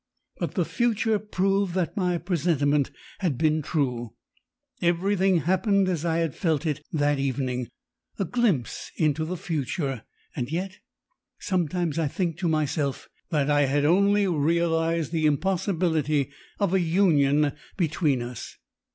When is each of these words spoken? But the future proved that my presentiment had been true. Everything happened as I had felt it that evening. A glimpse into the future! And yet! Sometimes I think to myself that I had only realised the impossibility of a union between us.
But 0.39 0.55
the 0.55 0.65
future 0.65 1.19
proved 1.19 1.75
that 1.75 1.95
my 1.95 2.17
presentiment 2.17 2.89
had 3.19 3.37
been 3.37 3.61
true. 3.61 4.15
Everything 4.81 5.41
happened 5.41 5.87
as 5.87 6.03
I 6.03 6.17
had 6.17 6.33
felt 6.33 6.65
it 6.65 6.83
that 6.91 7.19
evening. 7.19 7.67
A 8.17 8.25
glimpse 8.25 8.89
into 8.97 9.25
the 9.25 9.37
future! 9.37 10.01
And 10.35 10.51
yet! 10.51 10.79
Sometimes 11.37 11.99
I 11.99 12.07
think 12.07 12.39
to 12.39 12.47
myself 12.47 13.09
that 13.29 13.47
I 13.51 13.65
had 13.67 13.85
only 13.85 14.25
realised 14.25 15.11
the 15.11 15.27
impossibility 15.27 16.31
of 16.59 16.73
a 16.73 16.79
union 16.81 17.51
between 17.77 18.23
us. 18.23 18.57